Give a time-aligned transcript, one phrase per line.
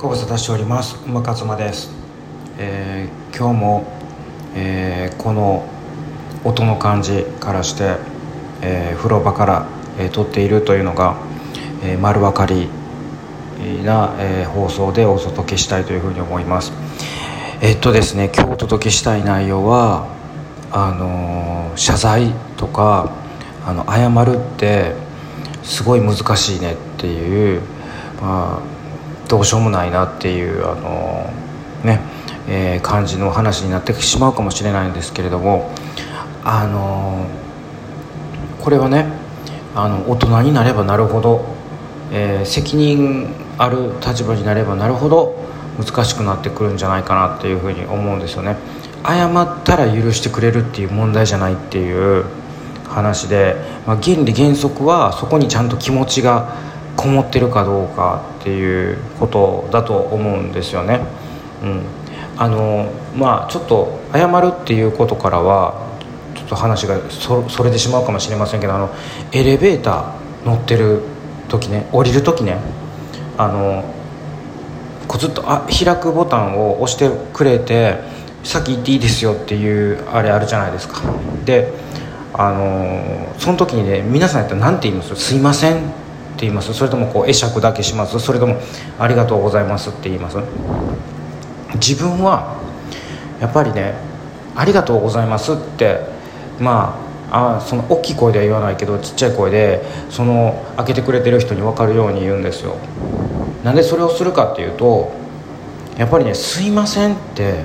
[0.00, 0.96] ご無沙汰しております。
[1.04, 1.90] 馬勝間です、
[2.56, 3.84] えー、今日も、
[4.54, 5.68] えー、この
[6.42, 7.96] 音の感じからして、
[8.62, 9.66] えー、風呂場から、
[9.98, 11.18] えー、撮っているというのが、
[11.84, 12.70] えー、丸分かり
[13.84, 16.72] な、えー、放送でお届けしたいというふうに思います。
[17.60, 20.08] えっとですね今日お届けしたい内容は
[20.72, 23.12] あの謝罪とか
[23.66, 24.94] あの謝るって
[25.62, 27.60] すごい難しいねっていう、
[28.22, 28.79] まあ、
[29.30, 31.32] どうしようもないなっていうあの
[31.84, 32.00] ね、
[32.48, 35.70] えー、感じの話になってしまうかもしれないんですけれども
[36.44, 37.26] あの
[38.60, 39.06] これはね
[39.76, 41.44] あの大人になればなるほど、
[42.10, 45.36] えー、責任ある立場になればなるほど
[45.78, 48.56] 難しくなってくるんじゃないかなっていうふうに思うんですよね。
[49.06, 52.24] 謝ったら許してくれるっていう問題じゃないっていう
[52.88, 53.56] 話で、
[53.86, 56.54] まあ、原理原則はそこにちゃんと気持ちが
[57.00, 61.00] こもってるかどうかっていうことだと思うんですよね。
[61.62, 61.82] うん、
[62.36, 65.88] あのまあちょっと謝るっていうことからは
[66.34, 68.90] ちょっと話がそれてしまうかもしれませんけどあの
[69.32, 71.02] エレベーター乗ってる
[71.48, 72.58] 時ね降りる時ね
[73.38, 73.82] あの
[75.08, 77.98] こずっとあ開くボタンを押してくれて
[78.44, 81.00] 先行っていいですよっていうあれあるじゃないですか。
[81.44, 81.72] で
[82.32, 85.14] あのその時にね皆さんやったら何て言います？
[85.16, 85.82] すいません。
[86.40, 86.72] って言います。
[86.72, 88.18] それともこう会釈だけします。
[88.18, 88.56] それとも
[88.98, 90.38] ありがとうございますって言います。
[91.74, 92.56] 自分は
[93.40, 93.92] やっぱりね
[94.56, 96.00] ありがとうございますって
[96.58, 96.98] ま
[97.30, 102.76] ああその大きい声では言わないけどちっちゃい声でその開けてくれてる人に分かるように言うんですよ。
[103.62, 105.12] なんでそれをするかっていうと
[105.98, 107.56] やっぱりね「すいません」って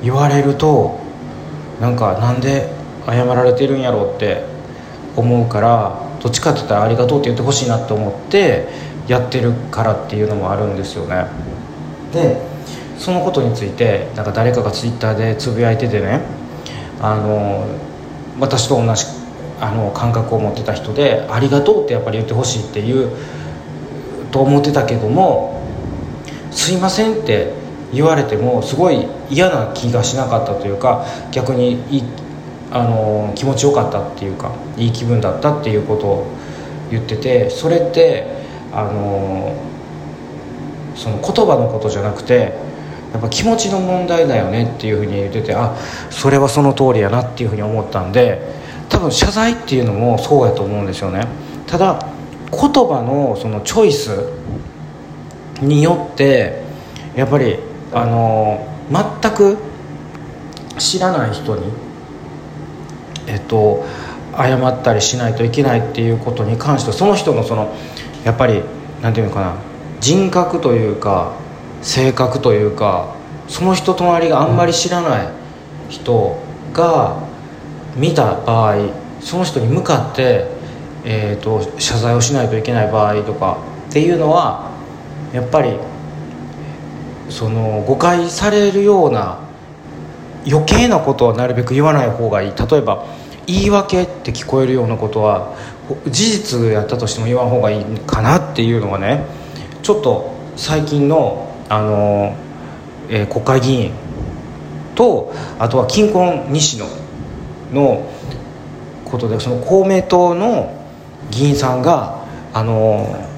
[0.00, 1.00] 言われると
[1.80, 2.68] なんかなんで
[3.04, 4.44] 謝られてるんやろうって
[5.16, 8.68] 思うからどっちかって言ったらありがとうって言ってほしいなって思って
[9.08, 11.26] やってるからっていうのもあるんですよね。
[12.12, 12.36] で
[12.98, 16.20] そのことについてなんか誰かがツイッターでつぶやいててね
[17.00, 17.66] あの
[18.40, 19.04] 私と同じ
[19.60, 23.10] あの感覚を持ってた人で「ありがとう」ってやっぱり言ってほしいっていう
[24.30, 25.60] と思ってたけども
[26.50, 27.52] 「すいません」って
[27.92, 31.82] 言われてもすごい嫌な気がしなかったというか逆に
[32.70, 36.26] あの気持ちよかったっていうかいい気分だったっていうことを
[36.90, 38.26] 言っててそれって
[38.72, 39.54] あの
[40.94, 42.54] その言葉のことじゃなくて
[43.12, 45.76] やっぱ気持ちの問題だよねっていうふうに言っててあ
[46.10, 48.40] それはその通りやなっていうふうに思ったんで
[48.88, 51.26] 多分謝罪っていうのもそうやと思うんですよね。
[51.66, 51.98] ただ
[52.50, 54.10] 言葉のそのチョイス
[55.60, 56.62] によって
[57.14, 57.58] やっぱり
[57.92, 59.56] あの全く
[60.78, 61.85] 知らない人に
[63.26, 63.84] えっと
[64.36, 67.74] 謝ったりしないといけないっていうことに関してその人のその
[68.24, 68.62] やっぱり
[69.02, 69.54] 何て言うのかな
[70.00, 71.32] 人格というか
[71.82, 73.14] 性格というか
[73.48, 75.28] その人となりがあんまり知らない
[75.88, 76.36] 人
[76.72, 77.22] が
[77.96, 80.48] 見た場合その人に向かって、
[81.04, 84.70] えー、と謝罪をしないといけない場合とかっていうのは
[85.32, 85.78] やっぱり
[87.30, 89.45] その誤解されるような
[90.48, 92.52] 余計なことはなるべく言わない方がいい。
[92.54, 93.06] 例えば
[93.46, 95.54] 言い訳って聞こえるようなことは
[96.06, 99.24] 事実やったとしても言わん方がいいかなっていうのがね
[99.82, 102.36] ちょっと最近のあの、
[103.08, 103.92] えー、国会議員
[104.94, 106.86] とあとは金婚西野
[107.72, 108.08] の
[109.04, 110.72] ことでその公明党の
[111.30, 113.28] 議員さんがあの、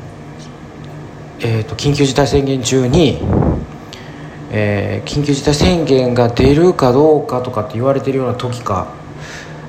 [1.41, 3.18] えーと緊急事態宣言中に
[4.50, 8.88] えー、緊急事態宣言が出るかどうかとかって言われてるような時か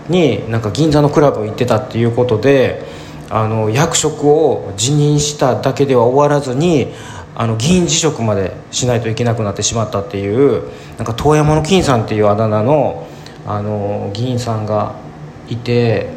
[0.07, 2.84] になんか銀座のクラブ行ってたっていうことで
[3.29, 6.94] あの役職を辞任しただけでは終わらずに
[7.35, 10.63] あの議員辞職までしないといけなくなってしまったっていう
[10.97, 13.07] なんか遠山の金さんっていうあだ名の
[13.46, 14.96] あの議員さんが
[15.47, 16.09] いて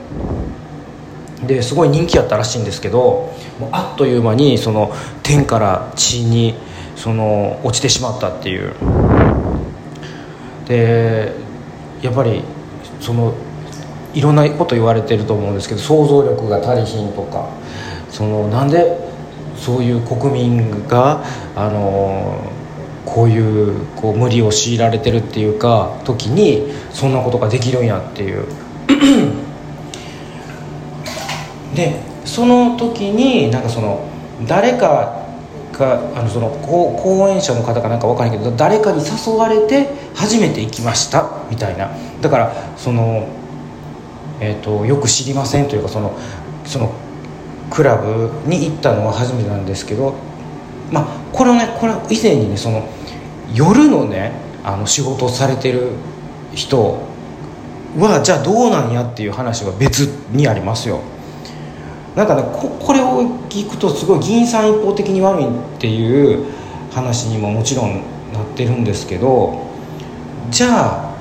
[1.46, 3.32] ですごい人気やったらしいんですけど
[3.70, 4.92] あっという間にその
[5.22, 6.54] 天から地に。
[6.96, 8.72] その落ちてしまったっていう。
[10.66, 11.32] で
[12.00, 12.42] やっぱり
[13.00, 13.34] その
[14.14, 17.48] いろんなこと言われてると思うんですけど想像力が足りひんとか
[18.10, 18.98] そのなんで
[19.56, 21.24] そういう国民が
[21.56, 22.50] あの
[23.06, 28.44] こういうこう無理を強いられてるっていうか時にそんなことができるんやっていう。
[31.74, 34.06] でその時になんかその
[34.46, 35.21] 誰か
[35.72, 41.90] かあのその講演者の方かなんか分からんけど誰かに誘われて初めて行きましたみたいな。
[42.20, 43.26] だからその、
[44.40, 46.16] えーと、よく知りませんというかその
[46.64, 46.92] その
[47.70, 50.14] クラブに行ったのは初めてなんですけど
[50.90, 52.86] まあこれはねこれ以前にねその
[53.54, 54.32] 夜のね
[54.62, 55.90] あの仕事をされてる
[56.54, 56.98] 人
[57.98, 61.00] はじゃあどうなんやっていう話は別にありますよ。
[62.16, 66.46] なんかねここれを聞くとすごい議員さん一方的に悪いっていう
[66.92, 69.66] 話にももちろんなってるんですけど
[70.50, 71.12] じゃあ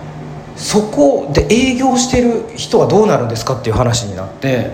[0.56, 4.72] そこで営業してる人はどうなるんですかっていう話になって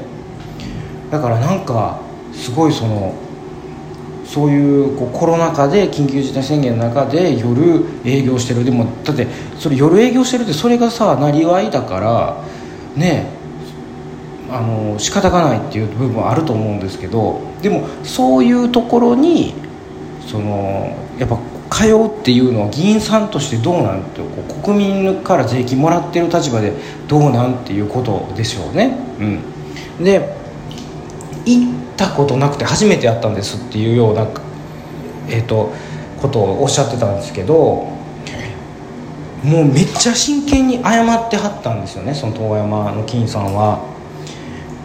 [1.11, 1.99] だからなんか
[2.33, 3.13] すごいその
[4.25, 8.65] そういうこうコロナ禍で緊急事態宣言の中で夜営業してる。
[8.65, 9.25] でもだって
[9.57, 12.43] それ夜営業してるってそれがさなりわいだから
[12.95, 13.36] ね
[14.49, 19.53] あの仕方がないっていう部分はあると思うんですけどでもそういうところに
[20.25, 21.37] そのやっぱ
[21.69, 24.21] 通うっていうのは議員さんとしてどうなんて
[24.63, 26.73] 国民から税金もらってる立場で
[27.07, 28.97] どうなんっていうことでしょうね。
[29.19, 30.35] うん、で
[31.45, 34.27] 行ったことなくて初めてやったんですっていうような、
[35.29, 35.73] えーと、
[36.21, 37.53] ことをおっしゃってたんですけど
[39.43, 43.96] もうめっちゃ真剣に謝ってはったんですよねその遠山の金さんは。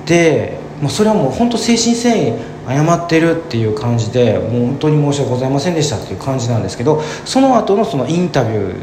[0.06, 8.74] でもうそれはもう本当誠心誠意謝ってるっていう感じでもう本当に申し訳ございませんでしたっていう感じなんですけどその後のそのインタビュ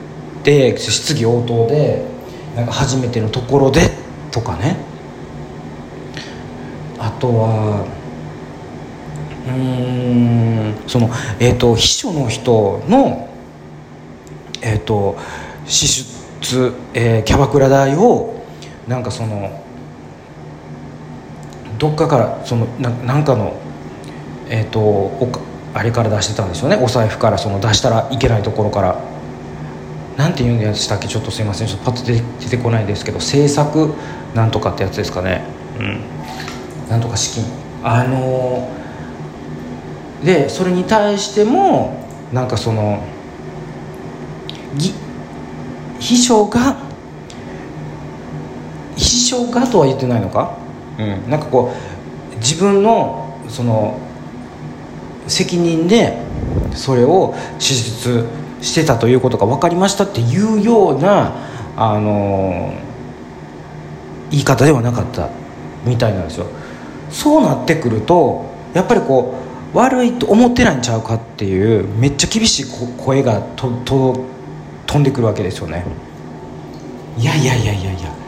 [0.42, 2.06] ーで質疑応答で
[2.56, 3.82] なんか初めてのところで
[4.32, 4.90] とかね。
[7.00, 7.86] あとは
[9.48, 13.30] うんそのえっ、ー、と秘書の人の
[14.62, 15.18] えっ、ー、と
[15.66, 18.44] 支出、えー、キャバクラ代を
[18.88, 19.59] なんかその
[21.80, 23.60] どっかからそのななんかの
[24.50, 25.32] えっ、ー、とお
[25.74, 26.78] あれから出してたんですよね。
[26.82, 29.00] お財布からその出したらいけないところから。
[30.18, 31.08] なんて言うんでしたっけ？
[31.08, 31.68] ちょっとすいません。
[31.68, 33.94] ちょっとパッと出てこないですけど政策
[34.36, 35.46] なんとかってやつですかね。
[35.80, 36.02] うん。
[36.90, 37.46] なんとか資金。
[37.82, 43.02] あのー、でそれに対してもなんかその
[44.76, 44.94] ぎ
[46.02, 46.76] 秘書が
[48.98, 50.58] 秘書がとは言ってないのか、
[51.00, 51.74] うん、なんかこ
[52.34, 53.98] う自分のその
[55.28, 56.18] 責任で
[56.74, 58.26] それを支出
[58.62, 61.34] してたということが分かりましたっていうような
[61.78, 62.74] あの
[64.30, 65.30] 言い方ではなかった
[65.86, 66.48] みたいなんですよ。
[67.10, 69.34] そうなってくるとやっぱりこ
[69.74, 72.66] う悪いと思ってないんちゃうかっていうめっちゃ厳しい
[72.98, 74.26] 声がとと
[74.86, 75.86] 飛んでくるわけですよね。
[77.18, 78.19] いやいやいやいやいや。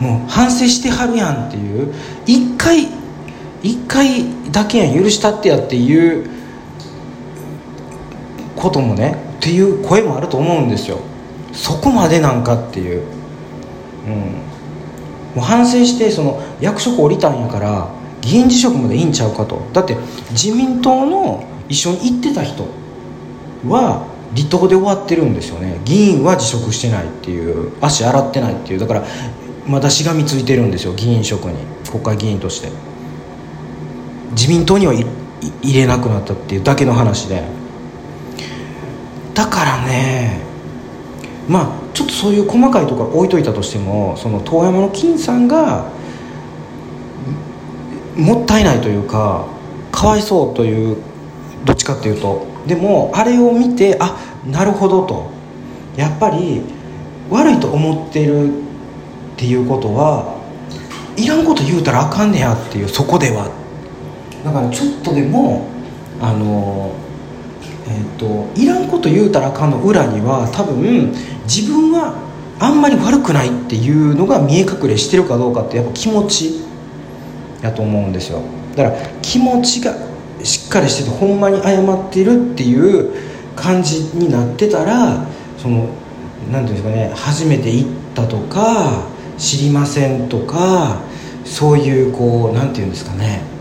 [0.00, 1.94] もう反省してはるやんっていう
[2.26, 2.88] 一回
[3.62, 6.28] 一回だけやん許したってやっていう
[8.56, 10.98] こともねっていう声もあると思うんですよ。
[11.52, 13.02] そこまでなんかっていう。
[14.06, 15.34] うん。
[15.34, 17.88] もう反省してその役職降りたんやから
[18.20, 19.60] 議員辞職までいいんちゃうかと。
[19.72, 19.96] だって
[20.30, 22.66] 自民党の一緒に行ってた人
[23.66, 24.06] は
[24.36, 25.80] 離党で終わってるんですよね。
[25.84, 28.78] 議員は辞職してないっていう足洗ってないっていう。
[28.78, 29.04] だから
[29.66, 32.68] まだしがみついてるんですよ議員職に国会議員として。
[34.32, 35.06] 自民党にはい
[35.62, 37.42] 入れなくなったっていうだけの話で。
[39.34, 40.40] だからね
[41.48, 45.90] まあちょっとそういう細かいところ置いといたとしてもその遠山の金さんが
[48.16, 49.46] もったいないというか
[49.92, 50.96] かわいそうという
[51.64, 52.46] どっちかっていうと。
[52.66, 55.30] でもあれを見てあなるほどと。
[55.96, 56.62] やっぱり
[57.30, 58.50] 悪いと思ってる
[59.34, 60.38] っていうことは
[61.16, 63.50] いらんこと言うたらあかんねやっていうそこでは。
[64.44, 65.66] だからちょっとでも
[66.20, 66.92] あの
[67.86, 71.12] えーと、いらんこと言うたらあかんの裏には多分
[71.44, 72.14] 自分は
[72.58, 76.64] あんまり悪くないっていうのが見え隠れしてるかどうかってやっぱ気持ち
[77.60, 78.40] やと思うんですよ。
[78.74, 79.94] だから気持ちが
[80.42, 83.12] しっかりしててほんまに謝ってるっていう
[83.54, 85.26] 感じになってたら
[85.58, 85.88] その
[86.50, 89.06] 何ていうんですかね初めて行ったとか
[89.38, 91.00] 知りませんとか
[91.44, 93.54] そういうこう何て言うんですかね。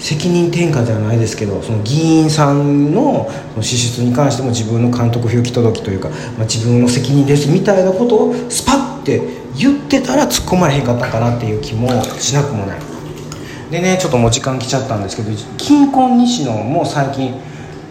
[0.00, 3.28] 責任転嫁ではないですけどその議員さんの
[3.60, 9.20] 支出に関しても自分の監督不行き届きというか、まあ、自分の責任ですみたいなことをスパッて
[9.56, 12.80] 言ってたら突っ込まれへんかったかなっていう気もしなくもない。
[13.70, 17.34] でねちょっともう時間来ちゃったんですけど金婚西野も最近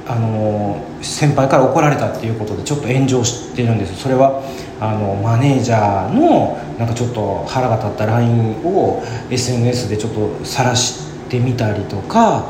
[0.08, 3.96] あの先輩から怒られたっていうことでちょっと炎上してるんです。
[3.96, 4.42] それは
[4.80, 12.46] あのマネージャーのなんかちょっと腹が立った LINE を SNS でちょっと晒してみたりとか、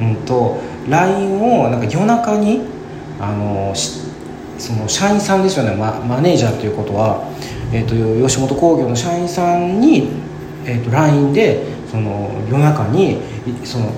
[0.00, 2.62] うんと、LINE をなんか夜中に
[3.20, 3.74] あの
[4.58, 5.74] その社員さんですよね。
[5.74, 7.28] ママネージャーということは、
[7.72, 10.08] えーと、吉本興業の社員さんに、
[10.64, 13.18] えーと、LINE でその夜中に
[13.64, 13.92] その、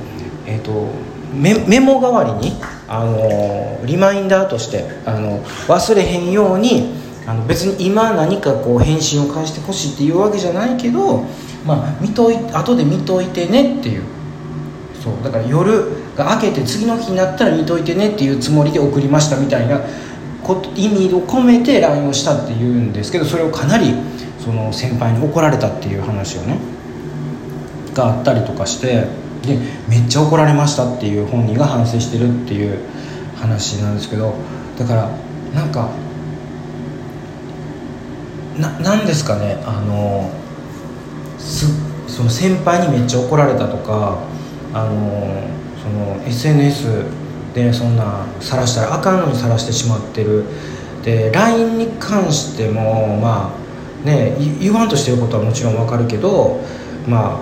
[0.47, 0.89] えーと、
[1.33, 11.25] メメモ代わりにあのリマインダーとしてあの忘れへんようにあの別に今何かこう返信を返してほしいっていうわけじゃないけど、
[11.67, 14.03] まあ、見とい後で見といてねっていう。
[15.03, 15.23] そう。
[15.23, 19.81] だから夜が明けて次の日になったら見といてねっていうつもりで送りましたみたいな
[20.77, 23.95] 意味を込めて LINE をしたっていうんですけどそれをかなり
[24.39, 26.59] その先輩に怒られたっていう話をね
[27.95, 29.07] があったりとかして
[29.43, 32.79] でめっちゃ怒られましたっていう本人が反省してるっていう
[33.37, 34.35] 話なんですけど
[34.79, 35.11] だから
[35.55, 35.91] なんか
[38.59, 40.31] ななんですかねあの
[41.39, 41.67] す
[42.09, 44.19] その先輩にめっちゃ怒られたとか
[44.73, 45.51] あの
[45.83, 47.05] その SNS
[47.55, 50.45] でそんな晒したらあかんのに晒してしまってる。
[51.05, 53.53] で LINE に関してもま
[54.03, 56.61] あね言わんとしてることはもちろんわかるけど
[57.07, 57.41] まあ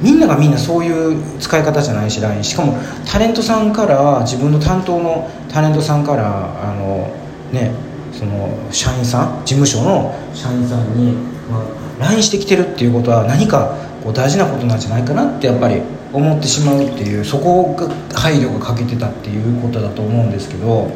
[0.00, 7.14] みんながみんなそういう使い方じゃないし LINE しかもタレントさんから自分の担当のタレントさんからあの
[7.52, 7.72] ね
[8.12, 11.12] その社員さん事務所の社員さんに、
[11.50, 11.60] ま
[12.00, 20.90] あ、LINE してきてるっていうことは何かこう大事なことなんじゃないかなってやっぱり思ってしまうっていうそこが配慮が欠けてたっていうことだと思うんですけど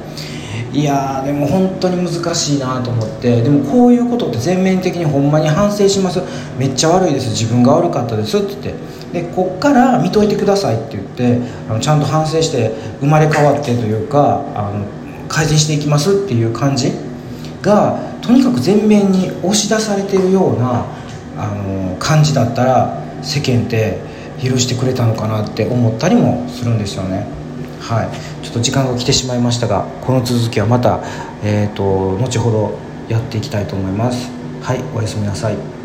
[0.73, 6.21] いやでも本当に難しいなと思ってでもこういうことって全面的にほんまに反省します。
[6.59, 7.31] めっちゃ悪いです。
[7.31, 8.75] 自分が悪かったですって言って。
[9.13, 14.85] でこっから見といてくださいって言ってあのちゃんと反省して生まれ変わってというかあの
[15.29, 16.91] 改善していきますっていう感じ
[17.67, 20.87] がとにかく前面に押し出されてるような
[21.37, 23.99] あの感じだったら世間って
[24.43, 27.27] 許してくれたのかなって思ったりもするんですよね。
[27.81, 28.45] はい。
[28.45, 31.03] ちょっと時間が来てしまいましたがこの続きはまた、
[31.45, 34.31] えーと、と後ほどやっていきたいと思います。
[34.63, 35.76] はいおやすみなさい。